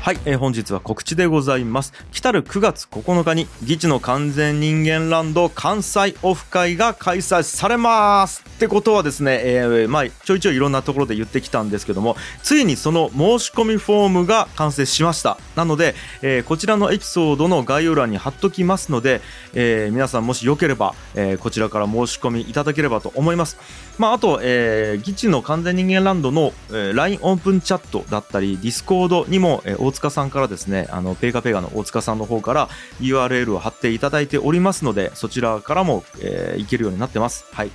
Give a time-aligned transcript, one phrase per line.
[0.00, 1.92] はい、えー本日は告知でございます。
[2.10, 15.36] 来たる9月9日に、ギチの完全人間ランド関西オフ会が開催されますってことはですね、えーまあ、ちょいちょいいろんなところで言ってきたんですけども、ついにその申し込みフォームが完成しました。
[15.54, 19.20] なので、えーこちらのエピソードの概要欄に貼っときますので、
[19.52, 23.58] えー皆さんもしよければ、えーこちらから申し込みいただければと思います。
[23.98, 32.68] まあ、あと、えー、ギチの完全人間ランドの、えー LINE オープンチャットだったり、Discord にも、えー大塚さんからですね、あの、ペーガペーガの大塚さんの方から
[33.00, 37.44] URL を貼っていただいておりますので、そちらからも、えー、行けるようになってます。
[37.52, 37.70] はい。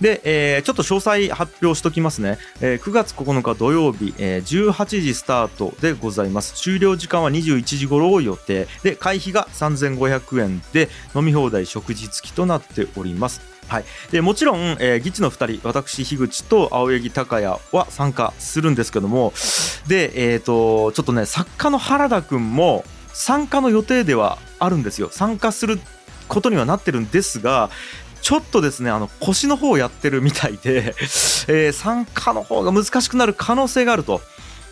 [0.00, 2.38] で、えーちょっと詳細発表しときますね。
[2.60, 6.54] えー9月9日土曜日、えー18時スタートでございます。
[6.54, 8.68] 終了時間は21時頃を予定。
[8.82, 13.40] で、会費が3500円で、飲み放題食事付きとなっております。
[13.70, 19.32] はい、でもちろん、えー、ギチの2人私樋口と青柳高也は参加するんですけども
[19.86, 25.78] で、えー、とちょっとね作家の原田くんも参加の予定ではあるんですよ参加する
[26.26, 27.70] ことにはなってるんですが
[28.22, 30.94] ちょっとですねあの腰の方をやってるみたいで、
[31.48, 34.20] えー参加の方が難しくなる可能性があると。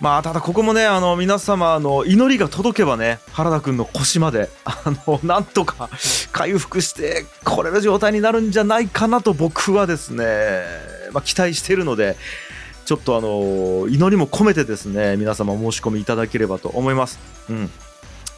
[0.00, 5.90] まあ、ただここもね、あの、皆様の祈りが届けばね、原田くんの腰まで、あの、なんとか
[6.32, 10.62] 回復してこれる状態になるんじゃないかなと僕はですね、
[11.12, 12.16] まあ、期待しているので、
[12.86, 17.18] ちょっとあの、祈りも込めてですね、皆様お申し込みいただければと思います。
[17.50, 17.70] うん。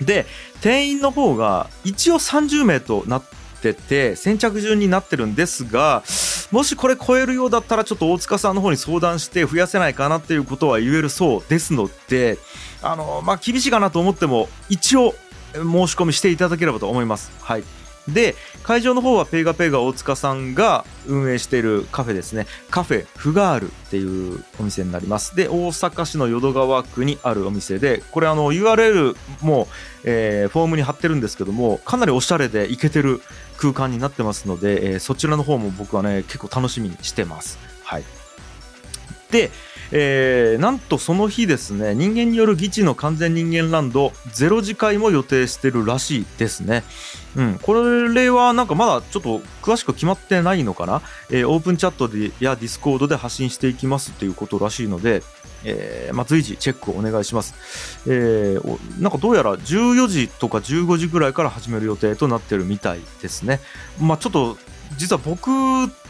[0.00, 0.24] で、
[0.62, 3.22] 定員の方が一応30名となっ
[3.60, 6.02] てて、先着順になってるんですが、
[6.50, 12.38] もしこれ超えるようだったらちょっと大塚さんの方に相談して増やせないかなっていうことは言えるそうですので、
[12.82, 15.14] あの、まあ、厳しいかなと思っても、一応
[15.54, 17.30] 申し込みしていただければと思います。
[17.40, 17.64] はい。
[18.12, 22.46] で、会場の方はペーガペーガ大塚さんが運営しているカフェですね。
[22.70, 25.34] カフェフガールっていうお店になります。
[25.36, 29.68] で、大阪市の淀川区にあるお店で、これあの URL も、
[30.04, 33.20] えーフォームに貼ってるんですけども、かなりおしゃれでイケてる
[33.58, 37.58] 空間になってますので、えーそちらの方も僕はね、結構楽しみにしてます。
[37.84, 38.04] はい。
[39.30, 39.50] で、
[39.92, 46.84] えーなんとその日ですね、人間による議地の完全人間ランドゼロ次会も予定してるらしいですね。
[47.36, 47.74] うん、こ
[48.12, 55.22] れはなんかまだちょっと詳しく決まってないのかな、えーオープンチャットでやディスコードで発信していきますということらしいので、
[55.64, 63.60] えーまあ、随時チェックをお願いします、えーなんかどうやら14時とか15時ぐらいから始める予定となってるみたいですね。
[64.00, 64.58] まあ、ちょっと
[64.96, 65.50] 実は僕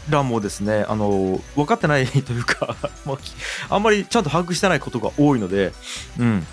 [0.09, 3.17] らもですねあの分かってないというか、 まあ
[3.69, 5.73] あんまりちゃんと把握してないことが多いので、
[6.19, 6.47] うん。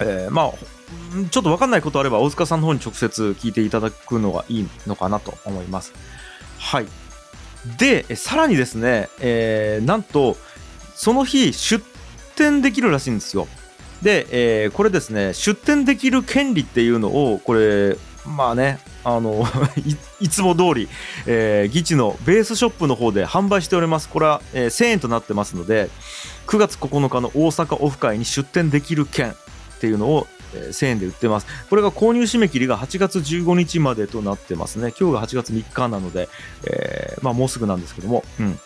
[0.00, 0.52] えーまあ
[1.30, 5.92] ちょっと分かんないことあれば大塚さんの方に直接聞いていただくのがいいのかなと思います。
[6.58, 6.86] はい
[7.78, 10.36] でさらにですね、えーなんと
[10.94, 11.84] その日出
[12.36, 13.46] 店できるらしいんですよ。
[14.02, 17.96] で、えーこれですね出店できる権利っていうのをこれ
[18.26, 19.46] まあねあの
[20.20, 20.88] いつも通り、
[21.26, 25.88] えー、ギチのベースショップの方で販売しておりますこれは、えー1000円となってますので
[26.46, 29.34] 9月9日の大阪オフ会に出店できる券っ
[29.82, 30.28] ていうのを、
[30.58, 31.46] 1000円で売ってます。
[31.68, 34.92] これが購入締め切りが8月15日までとなってますね。
[34.98, 36.28] 今日が8月3日なので、
[36.64, 38.24] えーまあもうすぐなんですけども。
[38.40, 38.58] うん。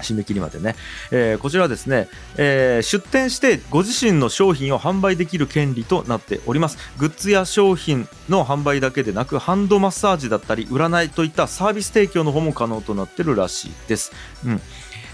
[0.00, 0.76] 締め切りまでね、
[1.10, 6.78] えーこちらはですね、えー出店してご自身の商品を販売できる権利となっております。
[6.98, 14.12] グッズや商品の販売だけでなくハンドマッサージだったり占いといったサービス提供の方も可能となってるらしいです、
[14.44, 14.60] うん。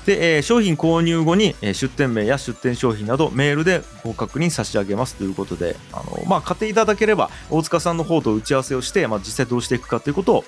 [0.06, 10.44] で、えー商品購入後に、えー出店名や出店商品などメールでご確認差し上げますということであの、まあ、買っていただければ大塚さんの方と打ち合わせをして、まあ、実際どうしていくかということを、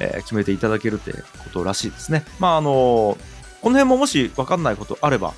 [0.00, 2.24] えー決めていただけるということらしいですね。
[2.38, 3.18] まああの
[3.60, 5.34] この辺ももし分かんないことあれば、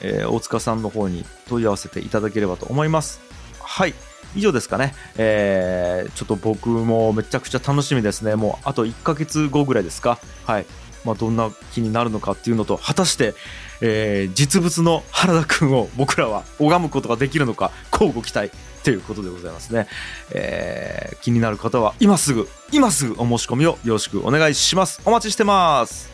[0.00, 3.20] え大塚さんの方に問い合わせていただければと思います。
[3.60, 3.94] はい。
[4.36, 4.94] 以上ですかね。
[5.16, 8.36] えーちょっと僕もめちゃくちゃ楽しみですね。
[8.36, 10.18] もうあと1ヶ月後ぐらいですか。
[10.46, 10.66] はい。
[11.04, 13.34] まあ、どんな気になるのかっていうのと、果たして、
[13.80, 18.50] えー実物の原田君を僕らは拝むことができるのか、乞うご期待
[18.82, 19.86] ということでございますね。
[20.32, 25.00] えー気になる方は今すぐ、今すぐお申し込みをよろしくお願いします。
[25.04, 26.13] お待ちしてます。